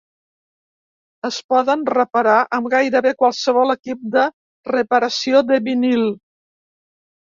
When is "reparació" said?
4.81-5.47